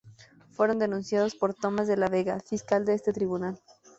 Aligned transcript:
Fueron 0.49 0.79
denunciados 0.79 1.35
por 1.35 1.53
Tomás 1.53 1.87
de 1.87 1.95
la 1.95 2.09
Vega, 2.09 2.39
fiscal 2.39 2.85
de 2.85 2.95
este 2.95 3.13
tribunal. 3.13 3.59